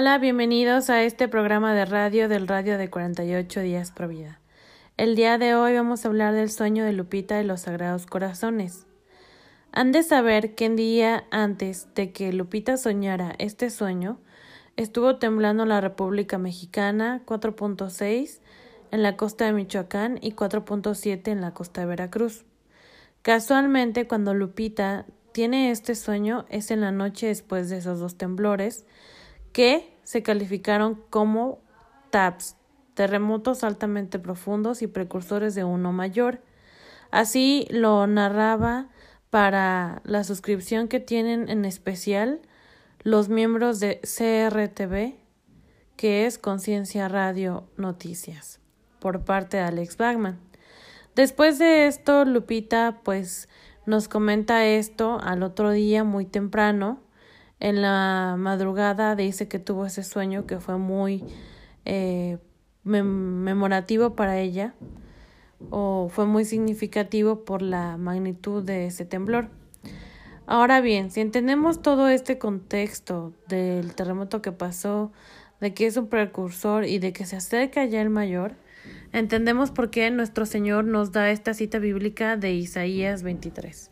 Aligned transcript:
Hola, 0.00 0.18
bienvenidos 0.18 0.90
a 0.90 1.02
este 1.02 1.26
programa 1.26 1.74
de 1.74 1.84
radio 1.84 2.28
del 2.28 2.46
radio 2.46 2.78
de 2.78 2.88
48 2.88 3.62
días 3.62 3.90
por 3.90 4.06
vida. 4.06 4.38
El 4.96 5.16
día 5.16 5.38
de 5.38 5.56
hoy 5.56 5.74
vamos 5.74 6.04
a 6.04 6.08
hablar 6.08 6.34
del 6.34 6.52
sueño 6.52 6.84
de 6.84 6.92
Lupita 6.92 7.42
y 7.42 7.44
los 7.44 7.62
Sagrados 7.62 8.06
Corazones. 8.06 8.86
Han 9.72 9.90
de 9.90 10.04
saber 10.04 10.54
que 10.54 10.68
un 10.68 10.76
día 10.76 11.24
antes 11.32 11.92
de 11.96 12.12
que 12.12 12.32
Lupita 12.32 12.76
soñara 12.76 13.34
este 13.38 13.70
sueño, 13.70 14.20
estuvo 14.76 15.16
temblando 15.16 15.64
la 15.66 15.80
República 15.80 16.38
Mexicana 16.38 17.22
4.6 17.26 18.38
en 18.92 19.02
la 19.02 19.16
costa 19.16 19.46
de 19.46 19.52
Michoacán 19.52 20.20
y 20.22 20.34
4.7 20.34 21.26
en 21.26 21.40
la 21.40 21.54
costa 21.54 21.80
de 21.80 21.88
Veracruz. 21.88 22.44
Casualmente, 23.22 24.06
cuando 24.06 24.32
Lupita 24.32 25.06
tiene 25.32 25.72
este 25.72 25.96
sueño 25.96 26.46
es 26.50 26.70
en 26.70 26.82
la 26.82 26.92
noche 26.92 27.26
después 27.26 27.68
de 27.68 27.78
esos 27.78 27.98
dos 27.98 28.16
temblores 28.16 28.86
que 29.52 29.96
se 30.04 30.22
calificaron 30.22 31.02
como 31.10 31.60
TAPS, 32.10 32.56
terremotos 32.94 33.64
altamente 33.64 34.18
profundos 34.18 34.82
y 34.82 34.86
precursores 34.86 35.54
de 35.54 35.64
uno 35.64 35.92
mayor. 35.92 36.40
Así 37.10 37.66
lo 37.70 38.06
narraba 38.06 38.88
para 39.30 40.00
la 40.04 40.24
suscripción 40.24 40.88
que 40.88 41.00
tienen 41.00 41.48
en 41.48 41.64
especial 41.64 42.40
los 43.02 43.28
miembros 43.28 43.80
de 43.80 44.00
CRTV, 44.00 45.14
que 45.96 46.26
es 46.26 46.38
Conciencia 46.38 47.08
Radio 47.08 47.68
Noticias, 47.76 48.60
por 48.98 49.24
parte 49.24 49.58
de 49.58 49.62
Alex 49.64 49.96
Bagman. 49.96 50.38
Después 51.14 51.58
de 51.58 51.86
esto, 51.86 52.24
Lupita 52.24 53.00
pues 53.02 53.48
nos 53.86 54.08
comenta 54.08 54.64
esto 54.66 55.18
al 55.22 55.42
otro 55.42 55.70
día 55.70 56.04
muy 56.04 56.24
temprano 56.24 57.00
en 57.60 57.82
la 57.82 58.36
madrugada 58.38 59.16
dice 59.16 59.48
que 59.48 59.58
tuvo 59.58 59.86
ese 59.86 60.02
sueño 60.02 60.46
que 60.46 60.60
fue 60.60 60.78
muy 60.78 61.24
eh, 61.84 62.38
memorativo 62.84 64.14
para 64.14 64.38
ella 64.38 64.74
o 65.70 66.08
fue 66.08 66.26
muy 66.26 66.44
significativo 66.44 67.44
por 67.44 67.62
la 67.62 67.96
magnitud 67.96 68.62
de 68.62 68.86
ese 68.86 69.04
temblor. 69.04 69.48
Ahora 70.46 70.80
bien, 70.80 71.10
si 71.10 71.20
entendemos 71.20 71.82
todo 71.82 72.08
este 72.08 72.38
contexto 72.38 73.34
del 73.48 73.94
terremoto 73.94 74.40
que 74.40 74.52
pasó, 74.52 75.12
de 75.60 75.74
que 75.74 75.86
es 75.86 75.96
un 75.96 76.08
precursor 76.08 76.84
y 76.84 76.98
de 77.00 77.12
que 77.12 77.26
se 77.26 77.36
acerca 77.36 77.84
ya 77.84 78.00
el 78.00 78.08
mayor, 78.08 78.54
entendemos 79.12 79.70
por 79.70 79.90
qué 79.90 80.10
nuestro 80.10 80.46
Señor 80.46 80.84
nos 80.84 81.12
da 81.12 81.30
esta 81.30 81.52
cita 81.52 81.78
bíblica 81.78 82.36
de 82.36 82.52
Isaías 82.52 83.22
23. 83.22 83.90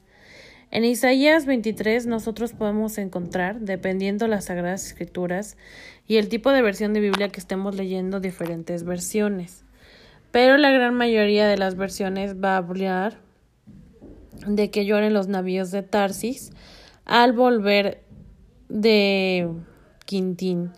En 0.70 0.84
Isaías 0.84 1.46
23 1.46 2.06
nosotros 2.06 2.52
podemos 2.52 2.98
encontrar, 2.98 3.60
dependiendo 3.60 4.26
las 4.26 4.46
Sagradas 4.46 4.86
Escrituras 4.86 5.56
y 6.06 6.16
el 6.16 6.28
tipo 6.28 6.50
de 6.50 6.62
versión 6.62 6.92
de 6.92 7.00
Biblia 7.00 7.28
que 7.28 7.40
estemos 7.40 7.76
leyendo, 7.76 8.20
diferentes 8.20 8.84
versiones. 8.84 9.64
Pero 10.32 10.58
la 10.58 10.70
gran 10.70 10.94
mayoría 10.94 11.46
de 11.46 11.56
las 11.56 11.76
versiones 11.76 12.36
va 12.42 12.54
a 12.54 12.58
hablar 12.58 13.20
de 14.46 14.70
que 14.70 14.84
lloren 14.84 15.14
los 15.14 15.28
navíos 15.28 15.70
de 15.70 15.82
Tarsis 15.82 16.50
al 17.04 17.32
volver 17.32 18.02
de 18.68 19.48
Quintín 20.04 20.72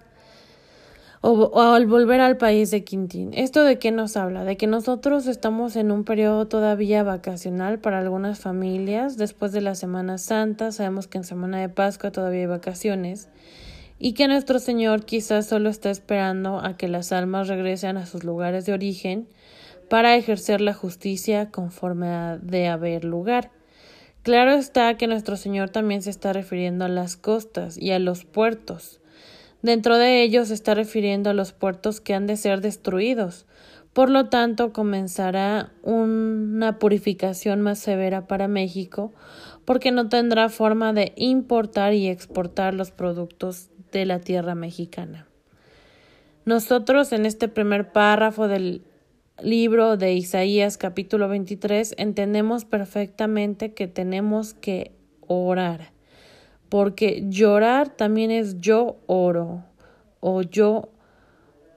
o, 1.20 1.60
al 1.60 1.86
volver 1.86 2.20
al 2.20 2.36
país 2.36 2.70
de 2.70 2.84
Quintín. 2.84 3.32
¿Esto 3.34 3.64
de 3.64 3.78
qué 3.78 3.90
nos 3.90 4.16
habla? 4.16 4.44
De 4.44 4.56
que 4.56 4.66
nosotros 4.66 5.26
estamos 5.26 5.76
en 5.76 5.90
un 5.90 6.04
periodo 6.04 6.46
todavía 6.46 7.02
vacacional 7.02 7.78
para 7.80 7.98
algunas 7.98 8.38
familias. 8.38 9.16
Después 9.16 9.52
de 9.52 9.60
la 9.60 9.74
Semana 9.74 10.18
Santa, 10.18 10.70
sabemos 10.70 11.08
que 11.08 11.18
en 11.18 11.24
Semana 11.24 11.60
de 11.60 11.68
Pascua 11.68 12.12
todavía 12.12 12.42
hay 12.42 12.46
vacaciones. 12.46 13.28
Y 13.98 14.12
que 14.12 14.28
nuestro 14.28 14.60
Señor 14.60 15.04
quizás 15.04 15.46
solo 15.46 15.70
está 15.70 15.90
esperando 15.90 16.60
a 16.60 16.76
que 16.76 16.86
las 16.86 17.10
almas 17.10 17.48
regresen 17.48 17.96
a 17.96 18.06
sus 18.06 18.22
lugares 18.22 18.64
de 18.64 18.72
origen 18.72 19.28
para 19.90 20.14
ejercer 20.14 20.60
la 20.60 20.74
justicia 20.74 21.50
conforme 21.50 22.08
a 22.08 22.38
de 22.38 22.68
haber 22.68 23.04
lugar. 23.04 23.50
Claro 24.22 24.52
está 24.52 24.96
que 24.96 25.08
nuestro 25.08 25.36
Señor 25.36 25.70
también 25.70 26.02
se 26.02 26.10
está 26.10 26.32
refiriendo 26.32 26.84
a 26.84 26.88
las 26.88 27.16
costas 27.16 27.76
y 27.76 27.90
a 27.90 27.98
los 27.98 28.24
puertos 28.24 29.00
Dentro 29.62 29.98
de 29.98 30.22
ellos 30.22 30.48
se 30.48 30.54
está 30.54 30.74
refiriendo 30.74 31.30
a 31.30 31.34
los 31.34 31.52
puertos 31.52 32.00
que 32.00 32.14
han 32.14 32.26
de 32.26 32.36
ser 32.36 32.60
destruidos. 32.60 33.46
Por 33.92 34.10
lo 34.10 34.28
tanto, 34.28 34.72
comenzará 34.72 35.72
una 35.82 36.78
purificación 36.78 37.60
más 37.60 37.80
severa 37.80 38.28
para 38.28 38.46
México, 38.46 39.12
porque 39.64 39.90
no 39.90 40.08
tendrá 40.08 40.48
forma 40.48 40.92
de 40.92 41.12
importar 41.16 41.94
y 41.94 42.08
exportar 42.08 42.74
los 42.74 42.92
productos 42.92 43.70
de 43.90 44.06
la 44.06 44.20
tierra 44.20 44.54
mexicana. 44.54 45.26
Nosotros 46.44 47.12
en 47.12 47.26
este 47.26 47.48
primer 47.48 47.90
párrafo 47.90 48.46
del 48.46 48.84
libro 49.42 49.96
de 49.96 50.14
Isaías 50.14 50.78
capítulo 50.78 51.28
23 51.28 51.94
entendemos 51.98 52.64
perfectamente 52.64 53.74
que 53.74 53.88
tenemos 53.88 54.54
que 54.54 54.92
orar 55.26 55.97
porque 56.68 57.24
llorar 57.28 57.88
también 57.88 58.30
es 58.30 58.60
yo 58.60 58.98
oro 59.06 59.64
o 60.20 60.42
yo 60.42 60.90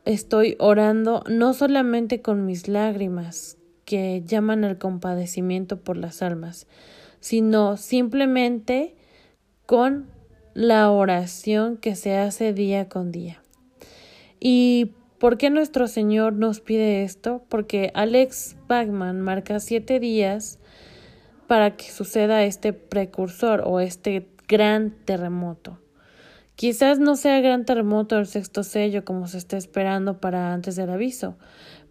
estoy 0.06 0.56
orando 0.60 1.24
no 1.30 1.54
solamente 1.54 2.22
con 2.22 2.46
mis 2.46 2.68
lágrimas 2.68 3.58
que 3.86 4.24
llaman 4.26 4.64
al 4.64 4.78
compadecimiento 4.78 5.80
por 5.82 5.98
las 5.98 6.22
almas, 6.22 6.68
sino 7.20 7.78
simplemente 7.78 8.96
con 9.66 10.08
la 10.54 10.90
oración 10.92 11.78
que 11.78 11.96
se 11.96 12.18
hace 12.18 12.54
día 12.54 12.90
con 12.90 13.12
día. 13.12 13.42
¿Y 14.40 14.94
por 15.18 15.38
qué 15.38 15.50
nuestro 15.50 15.88
Señor 15.88 16.34
nos 16.34 16.62
pide 16.62 17.04
esto? 17.04 17.44
Porque 17.48 17.92
Alex 17.94 18.56
Bagman 18.68 19.22
marca 19.22 19.60
siete 19.60 20.00
días 20.00 20.60
para 21.48 21.76
que 21.76 21.92
suceda 21.92 22.44
este 22.44 22.74
precursor 22.74 23.64
o 23.66 23.80
este 23.80 24.28
gran 24.52 24.92
terremoto. 25.06 25.80
Quizás 26.56 27.00
no 27.00 27.16
sea 27.16 27.40
gran 27.40 27.64
terremoto 27.64 28.20
el 28.20 28.28
sexto 28.28 28.64
sello 28.64 29.06
como 29.06 29.28
se 29.28 29.38
está 29.38 29.56
esperando 29.56 30.20
para 30.20 30.54
antes 30.54 30.76
del 30.76 30.90
aviso, 30.90 31.38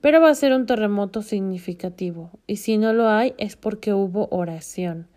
pero 0.02 0.20
va 0.20 0.28
a 0.28 0.34
ser 0.34 0.52
un 0.52 0.66
terremoto 0.66 1.22
significativo, 1.22 2.30
y 2.46 2.56
si 2.56 2.76
no 2.76 2.92
lo 2.92 3.08
hay 3.08 3.32
es 3.38 3.56
porque 3.56 3.94
hubo 3.94 4.28
oración. 4.30 5.08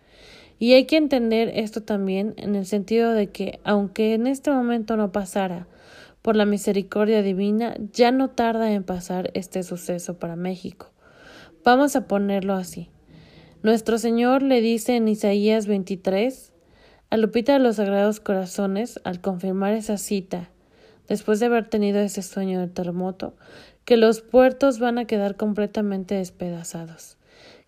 Y 0.58 0.72
hay 0.72 0.86
que 0.86 0.96
entender 0.96 1.50
esto 1.54 1.82
también 1.82 2.32
en 2.38 2.54
el 2.54 2.64
sentido 2.64 3.12
de 3.12 3.26
que, 3.26 3.60
aunque 3.62 4.14
en 4.14 4.26
este 4.26 4.50
momento 4.50 4.96
no 4.96 5.12
pasara, 5.12 5.68
por 6.22 6.36
la 6.36 6.46
misericordia 6.46 7.20
divina, 7.20 7.76
ya 7.92 8.10
no 8.10 8.30
tarda 8.30 8.72
en 8.72 8.84
pasar 8.84 9.30
este 9.34 9.62
suceso 9.62 10.18
para 10.18 10.36
México. 10.36 10.92
Vamos 11.62 11.94
a 11.94 12.08
ponerlo 12.08 12.54
así. 12.54 12.88
Nuestro 13.62 13.98
Señor 13.98 14.42
le 14.42 14.62
dice 14.62 14.96
en 14.96 15.08
Isaías 15.08 15.66
23, 15.66 16.53
a 17.10 17.16
Lupita 17.16 17.52
de 17.54 17.58
los 17.58 17.76
Sagrados 17.76 18.20
Corazones, 18.20 19.00
al 19.04 19.20
confirmar 19.20 19.74
esa 19.74 19.98
cita, 19.98 20.50
después 21.08 21.40
de 21.40 21.46
haber 21.46 21.68
tenido 21.68 22.00
ese 22.00 22.22
sueño 22.22 22.60
del 22.60 22.72
terremoto, 22.72 23.34
que 23.84 23.96
los 23.96 24.20
puertos 24.20 24.78
van 24.78 24.98
a 24.98 25.04
quedar 25.04 25.36
completamente 25.36 26.14
despedazados, 26.16 27.16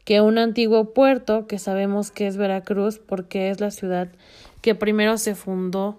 que 0.05 0.21
un 0.21 0.39
antiguo 0.39 0.95
puerto, 0.95 1.47
que 1.47 1.59
sabemos 1.59 2.11
que 2.11 2.27
es 2.27 2.37
Veracruz 2.37 2.99
porque 2.99 3.51
es 3.51 3.61
la 3.61 3.71
ciudad 3.71 4.09
que 4.63 4.75
primero 4.75 5.19
se 5.19 5.35
fundó, 5.35 5.99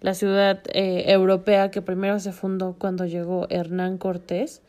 la 0.00 0.14
ciudad 0.14 0.60
eh, 0.72 1.04
europea 1.06 1.70
que 1.70 1.80
primero 1.80 2.18
se 2.20 2.32
fundó 2.32 2.76
cuando 2.78 3.06
llegó 3.06 3.46
Hernán 3.48 3.96
Cortés 3.96 4.60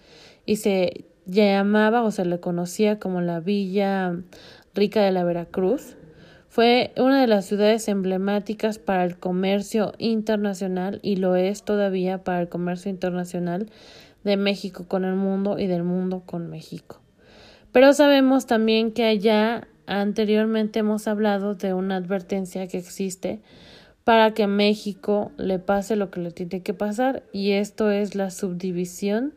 y 0.45 0.57
se 0.57 1.05
llamaba 1.25 2.03
o 2.03 2.11
se 2.11 2.23
le 2.23 2.39
conocía 2.39 2.99
como 2.99 3.19
la 3.21 3.39
Villa 3.39 4.15
Rica 4.73 5.01
de 5.01 5.11
la 5.11 5.23
Veracruz, 5.23 5.97
fue 6.55 6.93
una 6.95 7.19
de 7.19 7.27
las 7.27 7.47
ciudades 7.47 7.89
emblemáticas 7.89 8.79
para 8.79 9.03
el 9.03 9.17
comercio 9.17 9.91
internacional 9.97 11.01
y 11.03 11.17
lo 11.17 11.35
es 11.35 11.63
todavía 11.63 12.23
para 12.23 12.39
el 12.39 12.47
comercio 12.47 12.89
internacional 12.89 13.69
de 14.23 14.37
México 14.37 14.85
con 14.87 15.03
el 15.03 15.15
mundo 15.15 15.59
y 15.59 15.67
del 15.67 15.83
mundo 15.83 16.23
con 16.25 16.49
México. 16.49 17.01
Pero 17.73 17.91
sabemos 17.91 18.45
también 18.45 18.93
que 18.93 19.03
allá 19.03 19.67
anteriormente 19.85 20.79
hemos 20.79 21.09
hablado 21.09 21.55
de 21.55 21.73
una 21.73 21.97
advertencia 21.97 22.67
que 22.67 22.77
existe 22.77 23.41
para 24.05 24.33
que 24.33 24.43
a 24.43 24.47
México 24.47 25.33
le 25.35 25.59
pase 25.59 25.97
lo 25.97 26.09
que 26.09 26.21
le 26.21 26.31
tiene 26.31 26.63
que 26.63 26.73
pasar 26.73 27.23
y 27.33 27.51
esto 27.51 27.91
es 27.91 28.15
la 28.15 28.29
subdivisión 28.31 29.33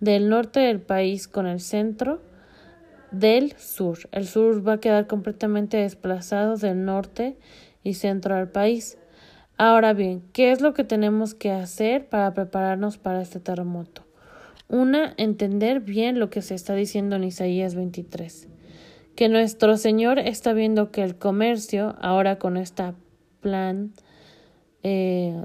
del 0.00 0.28
norte 0.28 0.60
del 0.60 0.82
país 0.82 1.28
con 1.28 1.46
el 1.46 1.60
centro 1.60 2.20
del 3.12 3.52
sur. 3.58 3.98
El 4.10 4.26
sur 4.26 4.66
va 4.66 4.74
a 4.74 4.80
quedar 4.80 5.06
completamente 5.06 5.76
desplazado 5.76 6.56
del 6.56 6.84
norte 6.84 7.36
y 7.84 7.94
centro 7.94 8.36
del 8.36 8.48
país. 8.48 8.98
Ahora 9.58 9.92
bien, 9.92 10.22
¿qué 10.32 10.50
es 10.50 10.60
lo 10.60 10.74
que 10.74 10.84
tenemos 10.84 11.34
que 11.34 11.50
hacer 11.50 12.08
para 12.08 12.34
prepararnos 12.34 12.98
para 12.98 13.22
este 13.22 13.38
terremoto? 13.38 14.02
Una, 14.68 15.14
entender 15.18 15.80
bien 15.80 16.18
lo 16.18 16.30
que 16.30 16.42
se 16.42 16.54
está 16.54 16.74
diciendo 16.74 17.16
en 17.16 17.24
Isaías 17.24 17.74
23. 17.74 18.48
Que 19.14 19.28
nuestro 19.28 19.76
Señor 19.76 20.18
está 20.18 20.54
viendo 20.54 20.90
que 20.90 21.02
el 21.02 21.16
comercio, 21.16 21.94
ahora 22.00 22.38
con 22.38 22.56
esta 22.56 22.94
plan 23.40 23.92
eh, 24.82 25.44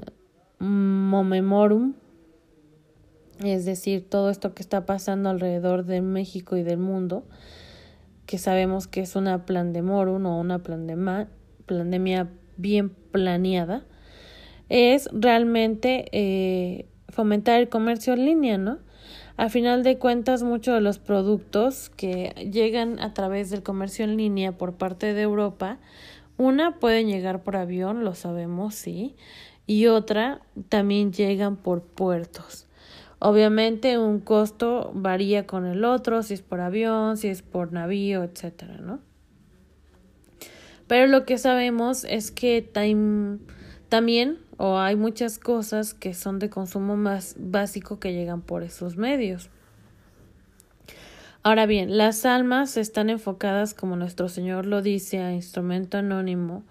Momemorum, 0.58 1.94
es 3.42 3.64
decir, 3.64 4.08
todo 4.08 4.30
esto 4.30 4.54
que 4.54 4.62
está 4.62 4.84
pasando 4.86 5.30
alrededor 5.30 5.84
de 5.84 6.00
México 6.00 6.56
y 6.56 6.62
del 6.62 6.78
mundo, 6.78 7.24
que 8.26 8.38
sabemos 8.38 8.86
que 8.86 9.00
es 9.00 9.16
una 9.16 9.46
plandemorum 9.46 10.26
o 10.26 10.40
una 10.40 10.60
pandemia 10.62 12.28
bien 12.56 12.90
planeada, 12.90 13.84
es 14.68 15.08
realmente 15.12 16.06
eh, 16.12 16.86
fomentar 17.08 17.60
el 17.60 17.68
comercio 17.68 18.12
en 18.12 18.24
línea, 18.24 18.58
¿no? 18.58 18.78
A 19.36 19.48
final 19.48 19.84
de 19.84 19.98
cuentas, 19.98 20.42
muchos 20.42 20.74
de 20.74 20.80
los 20.80 20.98
productos 20.98 21.90
que 21.90 22.50
llegan 22.52 22.98
a 22.98 23.14
través 23.14 23.50
del 23.50 23.62
comercio 23.62 24.04
en 24.04 24.16
línea 24.16 24.52
por 24.52 24.74
parte 24.74 25.14
de 25.14 25.22
Europa, 25.22 25.78
una 26.36 26.78
pueden 26.78 27.06
llegar 27.06 27.42
por 27.42 27.56
avión, 27.56 28.04
lo 28.04 28.14
sabemos, 28.14 28.74
sí, 28.74 29.14
y 29.66 29.86
otra 29.86 30.40
también 30.68 31.12
llegan 31.12 31.56
por 31.56 31.82
puertos. 31.82 32.67
Obviamente 33.20 33.98
un 33.98 34.20
costo 34.20 34.92
varía 34.94 35.46
con 35.46 35.66
el 35.66 35.84
otro, 35.84 36.22
si 36.22 36.34
es 36.34 36.42
por 36.42 36.60
avión, 36.60 37.16
si 37.16 37.28
es 37.28 37.42
por 37.42 37.72
navío, 37.72 38.22
etcétera, 38.22 38.78
¿no? 38.78 39.00
Pero 40.86 41.06
lo 41.06 41.26
que 41.26 41.36
sabemos 41.36 42.04
es 42.04 42.30
que 42.30 42.62
también 43.88 44.38
o 44.56 44.78
hay 44.78 44.96
muchas 44.96 45.38
cosas 45.38 45.94
que 45.94 46.14
son 46.14 46.38
de 46.38 46.50
consumo 46.50 46.96
más 46.96 47.36
básico 47.38 48.00
que 48.00 48.12
llegan 48.12 48.40
por 48.40 48.62
esos 48.62 48.96
medios. 48.96 49.50
Ahora 51.42 51.66
bien, 51.66 51.96
las 51.96 52.24
almas 52.24 52.76
están 52.76 53.10
enfocadas, 53.10 53.72
como 53.72 53.96
nuestro 53.96 54.28
Señor 54.28 54.66
lo 54.66 54.82
dice, 54.82 55.20
a 55.20 55.32
instrumento 55.32 55.98
anónimo, 55.98 56.64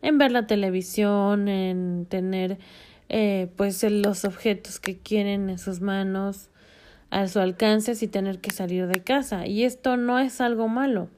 en 0.00 0.18
ver 0.18 0.32
la 0.32 0.46
televisión, 0.46 1.48
en 1.48 2.06
tener 2.08 2.58
eh, 3.08 3.48
pues 3.56 3.82
los 3.84 4.24
objetos 4.24 4.80
que 4.80 4.98
quieren 4.98 5.48
en 5.50 5.58
sus 5.58 5.80
manos 5.80 6.50
a 7.10 7.28
su 7.28 7.38
alcance 7.38 7.94
sin 7.94 8.10
tener 8.10 8.40
que 8.40 8.50
salir 8.50 8.86
de 8.86 9.02
casa. 9.02 9.46
Y 9.46 9.64
esto 9.64 9.96
no 9.96 10.18
es 10.18 10.40
algo 10.40 10.68
malo. 10.68 11.08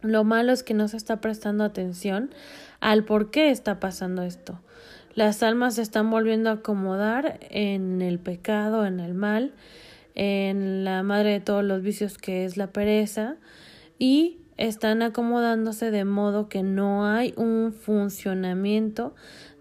Lo 0.00 0.24
malo 0.24 0.52
es 0.52 0.62
que 0.62 0.74
no 0.74 0.88
se 0.88 0.96
está 0.96 1.20
prestando 1.20 1.62
atención 1.64 2.30
al 2.80 3.04
por 3.04 3.30
qué 3.30 3.50
está 3.50 3.78
pasando 3.78 4.22
esto. 4.22 4.60
Las 5.14 5.42
almas 5.42 5.76
se 5.76 5.82
están 5.82 6.10
volviendo 6.10 6.50
a 6.50 6.54
acomodar 6.54 7.38
en 7.50 8.02
el 8.02 8.18
pecado, 8.18 8.84
en 8.86 8.98
el 8.98 9.14
mal, 9.14 9.52
en 10.14 10.84
la 10.84 11.02
madre 11.02 11.30
de 11.30 11.40
todos 11.40 11.62
los 11.62 11.82
vicios 11.82 12.18
que 12.18 12.44
es 12.44 12.56
la 12.56 12.68
pereza 12.68 13.36
y 13.98 14.38
están 14.56 15.02
acomodándose 15.02 15.90
de 15.90 16.04
modo 16.04 16.48
que 16.48 16.62
no 16.62 17.06
hay 17.06 17.34
un 17.36 17.72
funcionamiento 17.72 19.14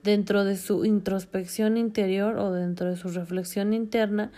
dentro 0.04 0.44
de 0.44 0.58
su 0.58 0.86
introspección 0.86 1.78
interior 1.78 2.38
o 2.38 2.52
dentro 2.52 2.90
de 2.90 2.98
su 2.98 3.10
reflexión 3.10 3.74
interna 3.74 4.32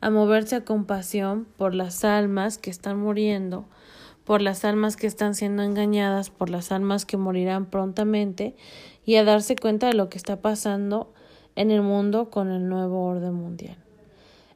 a 0.00 0.10
moverse 0.10 0.56
a 0.56 0.64
compasión 0.64 1.46
por 1.56 1.74
las 1.74 2.04
almas 2.04 2.58
que 2.58 2.70
están 2.70 2.98
muriendo, 2.98 3.64
por 4.24 4.42
las 4.42 4.64
almas 4.64 4.96
que 4.96 5.06
están 5.06 5.34
siendo 5.34 5.62
engañadas, 5.62 6.30
por 6.30 6.50
las 6.50 6.72
almas 6.72 7.06
que 7.06 7.16
morirán 7.16 7.66
prontamente 7.66 8.54
y 9.04 9.16
a 9.16 9.24
darse 9.24 9.56
cuenta 9.56 9.86
de 9.86 9.94
lo 9.94 10.08
que 10.08 10.18
está 10.18 10.40
pasando 10.40 11.12
en 11.54 11.70
el 11.70 11.82
mundo 11.82 12.30
con 12.30 12.50
el 12.50 12.68
nuevo 12.68 13.04
orden 13.04 13.34
mundial. 13.34 13.76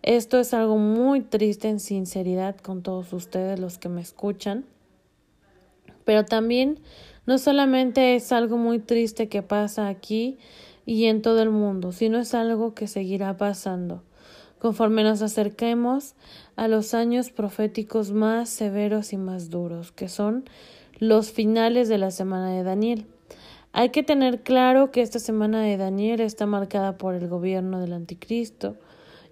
Esto 0.03 0.41
es 0.41 0.55
algo 0.55 0.77
muy 0.77 1.21
triste 1.21 1.69
en 1.69 1.79
sinceridad 1.79 2.57
con 2.57 2.83
todos 2.83 3.13
ustedes 3.13 3.61
los 3.61 3.79
que 3.79 3.89
me 3.89 4.01
escuchan, 4.01 4.65
pero 6.05 6.25
también 6.25 6.81
no 7.27 7.39
solamente 7.39 8.17
es 8.17 8.33
algo 8.33 8.57
muy 8.57 8.79
triste 8.79 9.29
que 9.29 9.43
pasa 9.43 9.89
aquí 9.89 10.39
y 10.87 11.07
en 11.07 11.23
todo 11.23 11.43
el 11.43 11.51
mundo, 11.51 11.93
sino 11.93 12.19
es 12.19 12.35
algo 12.35 12.75
que 12.75 12.87
seguirá 12.87 13.37
pasando 13.37 14.03
conforme 14.61 15.03
nos 15.03 15.23
acerquemos 15.23 16.15
a 16.55 16.69
los 16.69 16.95
años 16.95 17.31
proféticos 17.31 18.13
más 18.13 18.49
severos 18.51 19.13
y 19.13 19.17
más 19.17 19.51
duros, 19.51 19.91
que 19.91 20.09
son 20.09 20.45
los 20.99 21.33
finales 21.33 21.89
de 21.89 21.99
la 21.99 22.11
semana 22.11 22.51
de 22.51 22.63
Daniel. 22.63 23.07
Hay 23.73 23.89
que 23.89 24.03
tener 24.03 24.43
claro 24.43 24.91
que 24.91 25.01
esta 25.01 25.19
semana 25.19 25.63
de 25.63 25.77
Daniel 25.77 26.21
está 26.21 26.45
marcada 26.45 26.99
por 26.99 27.15
el 27.15 27.27
gobierno 27.27 27.81
del 27.81 27.95
anticristo 27.95 28.77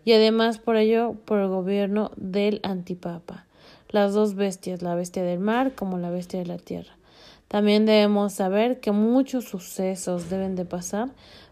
y 0.04 0.12
además 0.12 0.58
por 0.58 0.76
ello 0.76 1.16
por 1.26 1.40
el 1.40 1.48
gobierno 1.48 2.10
del 2.16 2.60
antipapa, 2.62 3.46
las 3.90 4.12
dos 4.12 4.34
bestias, 4.34 4.82
la 4.82 4.94
bestia 4.94 5.22
del 5.22 5.38
mar 5.38 5.74
como 5.74 5.98
la 5.98 6.10
bestia 6.10 6.38
de 6.38 6.46
la 6.46 6.58
tierra. 6.58 6.96
También 7.48 7.86
debemos 7.86 8.34
saber 8.34 8.80
que 8.80 8.92
muchos 8.92 9.44
sucesos 9.44 10.28
deben 10.28 10.54
de 10.54 10.64
pasar 10.64 11.10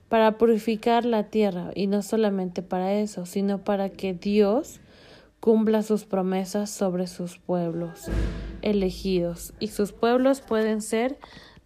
para 0.09 0.38
purificar 0.38 1.05
la 1.05 1.25
tierra 1.25 1.71
y 1.75 1.87
no 1.87 2.03
solamente 2.03 2.62
para 2.62 2.93
eso, 2.93 3.27
sino 3.27 3.65
para 3.65 3.88
que 3.88 4.12
Dios 4.12 4.81
cumpla 5.41 5.83
sus 5.83 6.05
promesas 6.05 6.71
sobre 6.71 7.06
sus 7.06 7.38
pueblos 7.38 8.06
elegidos 8.62 9.55
y 9.59 9.69
sus 9.69 9.93
pueblos 9.93 10.41
pueden 10.41 10.83
ser 10.83 11.19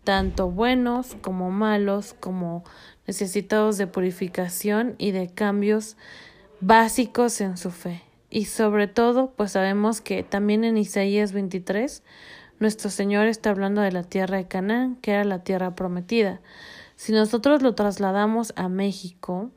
tanto 0.04 0.50
buenos 0.50 1.16
como 1.20 1.50
malos, 1.50 2.14
como 2.18 2.64
necesitados 3.06 3.78
de 3.78 3.86
purificación 3.86 4.94
y 4.98 5.10
de 5.10 5.28
cambios 5.28 5.96
básicos 6.60 7.40
en 7.40 7.56
su 7.56 7.70
fe. 7.70 8.02
Y 8.30 8.44
sobre 8.44 8.86
todo, 8.86 9.32
pues 9.36 9.52
sabemos 9.52 10.00
que 10.00 10.22
también 10.22 10.62
en 10.62 10.78
Isaías 10.78 11.32
23, 11.32 12.02
nuestro 12.60 12.88
Señor 12.88 13.26
está 13.26 13.50
hablando 13.50 13.80
de 13.80 13.90
la 13.90 14.04
tierra 14.04 14.36
de 14.36 14.46
Canaán, 14.46 14.96
que 14.96 15.10
era 15.12 15.24
la 15.24 15.42
tierra 15.42 15.74
prometida. 15.74 16.40
Si 16.94 17.12
nosotros 17.12 17.62
lo 17.62 17.74
trasladamos 17.74 18.52
a 18.56 18.68
México, 18.68 19.50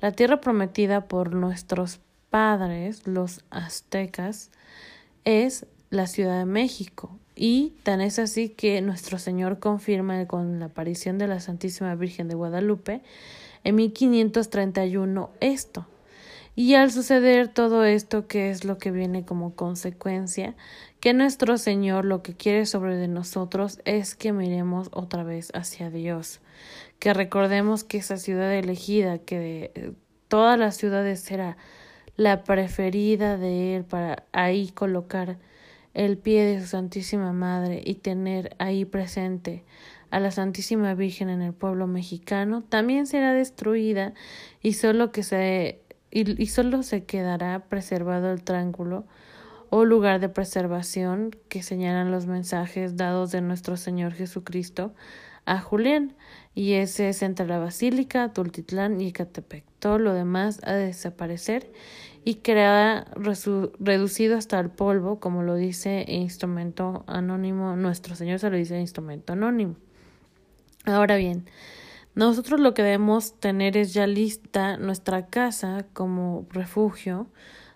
la 0.00 0.10
tierra 0.10 0.40
prometida 0.40 1.06
por 1.06 1.34
nuestros 1.34 2.00
padres, 2.30 3.06
los 3.06 3.44
aztecas, 3.50 4.50
es 5.24 5.66
la 5.90 6.06
Ciudad 6.06 6.38
de 6.38 6.46
México. 6.46 7.18
Y 7.36 7.74
tan 7.82 8.00
es 8.00 8.18
así 8.18 8.48
que 8.48 8.80
nuestro 8.80 9.18
Señor 9.18 9.58
confirma 9.58 10.26
con 10.26 10.58
la 10.58 10.66
aparición 10.66 11.18
de 11.18 11.28
la 11.28 11.38
Santísima 11.38 11.94
Virgen 11.94 12.28
de 12.28 12.34
Guadalupe 12.34 13.02
en 13.62 13.74
1531 13.74 15.30
esto. 15.40 15.86
Y 16.58 16.74
al 16.74 16.90
suceder 16.90 17.48
todo 17.48 17.84
esto, 17.84 18.26
que 18.26 18.48
es 18.48 18.64
lo 18.64 18.78
que 18.78 18.90
viene 18.90 19.26
como 19.26 19.54
consecuencia, 19.54 20.56
que 21.00 21.12
nuestro 21.12 21.58
Señor 21.58 22.06
lo 22.06 22.22
que 22.22 22.34
quiere 22.34 22.64
sobre 22.64 22.96
de 22.96 23.08
nosotros 23.08 23.78
es 23.84 24.14
que 24.14 24.32
miremos 24.32 24.88
otra 24.92 25.22
vez 25.22 25.50
hacia 25.52 25.90
Dios, 25.90 26.40
que 26.98 27.12
recordemos 27.12 27.84
que 27.84 27.98
esa 27.98 28.16
ciudad 28.16 28.54
elegida, 28.54 29.18
que 29.18 29.38
de 29.38 29.94
todas 30.28 30.58
las 30.58 30.76
ciudades 30.78 31.30
era 31.30 31.58
la 32.16 32.42
preferida 32.42 33.36
de 33.36 33.76
Él 33.76 33.84
para 33.84 34.24
ahí 34.32 34.70
colocar 34.70 35.36
el 35.92 36.16
pie 36.16 36.46
de 36.46 36.60
su 36.62 36.68
Santísima 36.68 37.34
Madre 37.34 37.82
y 37.84 37.96
tener 37.96 38.56
ahí 38.58 38.86
presente 38.86 39.64
a 40.10 40.20
la 40.20 40.30
Santísima 40.30 40.94
Virgen 40.94 41.28
en 41.28 41.42
el 41.42 41.52
pueblo 41.52 41.86
mexicano, 41.86 42.62
también 42.62 43.06
será 43.06 43.34
destruida 43.34 44.14
y 44.62 44.74
solo 44.74 45.12
que 45.12 45.22
se 45.22 45.82
y, 46.16 46.46
solo 46.46 46.82
se 46.82 47.04
quedará 47.04 47.66
preservado 47.68 48.32
el 48.32 48.42
triángulo 48.42 49.04
o 49.68 49.84
lugar 49.84 50.18
de 50.20 50.30
preservación 50.30 51.36
que 51.50 51.62
señalan 51.62 52.10
los 52.10 52.26
mensajes 52.26 52.96
dados 52.96 53.32
de 53.32 53.42
nuestro 53.42 53.76
Señor 53.76 54.14
Jesucristo 54.14 54.94
a 55.44 55.60
Julián, 55.60 56.14
y 56.54 56.72
ese 56.72 57.10
es 57.10 57.22
entre 57.22 57.46
la 57.46 57.58
Basílica, 57.58 58.32
Tultitlán 58.32 59.00
y 59.00 59.08
Ecatepec. 59.08 59.64
Todo 59.78 59.98
lo 59.98 60.14
demás 60.14 60.60
de 60.60 60.72
desaparecer 60.72 61.70
y 62.24 62.36
quedará 62.36 63.06
reducido 63.78 64.38
hasta 64.38 64.58
el 64.58 64.70
polvo, 64.70 65.20
como 65.20 65.42
lo 65.42 65.54
dice 65.54 66.04
instrumento 66.08 67.04
anónimo, 67.06 67.76
nuestro 67.76 68.16
Señor 68.16 68.38
se 68.38 68.50
lo 68.50 68.56
dice 68.56 68.80
instrumento 68.80 69.34
anónimo. 69.34 69.76
Ahora 70.86 71.16
bien, 71.16 71.44
nosotros 72.16 72.60
lo 72.60 72.72
que 72.72 72.82
debemos 72.82 73.38
tener 73.38 73.76
es 73.76 73.92
ya 73.92 74.06
lista 74.06 74.78
nuestra 74.78 75.26
casa 75.26 75.84
como 75.92 76.46
refugio 76.50 77.26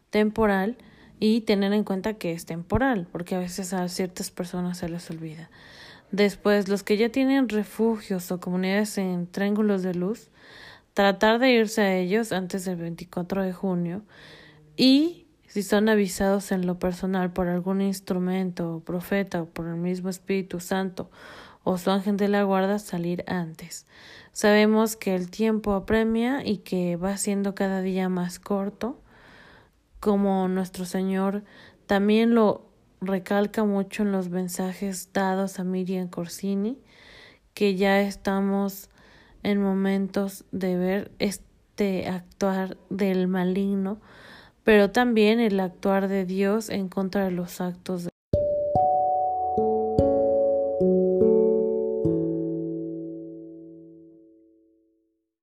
temporal 0.08 0.78
y 1.18 1.42
tener 1.42 1.74
en 1.74 1.84
cuenta 1.84 2.14
que 2.14 2.32
es 2.32 2.46
temporal, 2.46 3.06
porque 3.12 3.34
a 3.34 3.38
veces 3.38 3.74
a 3.74 3.86
ciertas 3.88 4.30
personas 4.30 4.78
se 4.78 4.88
les 4.88 5.10
olvida. 5.10 5.50
Después, 6.10 6.68
los 6.68 6.82
que 6.82 6.96
ya 6.96 7.10
tienen 7.10 7.50
refugios 7.50 8.32
o 8.32 8.40
comunidades 8.40 8.96
en 8.96 9.26
triángulos 9.26 9.82
de 9.82 9.94
luz, 9.94 10.30
tratar 10.94 11.38
de 11.38 11.50
irse 11.50 11.82
a 11.82 11.96
ellos 11.96 12.32
antes 12.32 12.64
del 12.64 12.76
24 12.76 13.42
de 13.42 13.52
junio 13.52 14.02
y 14.74 15.26
si 15.48 15.62
son 15.62 15.90
avisados 15.90 16.50
en 16.50 16.66
lo 16.66 16.78
personal 16.78 17.30
por 17.32 17.46
algún 17.48 17.82
instrumento 17.82 18.82
profeta 18.86 19.42
o 19.42 19.46
por 19.46 19.66
el 19.66 19.76
mismo 19.76 20.08
Espíritu 20.08 20.60
Santo 20.60 21.10
o 21.64 21.78
su 21.78 21.90
ángel 21.90 22.16
de 22.16 22.28
la 22.28 22.42
guarda, 22.42 22.78
salir 22.78 23.24
antes. 23.26 23.86
Sabemos 24.32 24.96
que 24.96 25.14
el 25.14 25.30
tiempo 25.30 25.74
apremia 25.74 26.46
y 26.46 26.58
que 26.58 26.96
va 26.96 27.16
siendo 27.16 27.54
cada 27.54 27.82
día 27.82 28.08
más 28.08 28.38
corto, 28.38 29.00
como 29.98 30.48
nuestro 30.48 30.84
Señor 30.84 31.44
también 31.86 32.34
lo 32.34 32.66
recalca 33.00 33.64
mucho 33.64 34.02
en 34.02 34.12
los 34.12 34.28
mensajes 34.28 35.12
dados 35.12 35.58
a 35.58 35.64
Miriam 35.64 36.08
Corsini, 36.08 36.78
que 37.54 37.74
ya 37.74 38.00
estamos 38.00 38.88
en 39.42 39.60
momentos 39.60 40.44
de 40.52 40.76
ver 40.76 41.10
este 41.18 42.08
actuar 42.08 42.76
del 42.90 43.26
maligno, 43.26 44.00
pero 44.64 44.90
también 44.90 45.40
el 45.40 45.58
actuar 45.60 46.08
de 46.08 46.24
Dios 46.24 46.68
en 46.68 46.88
contra 46.88 47.24
de 47.24 47.30
los 47.30 47.60
actos 47.60 48.09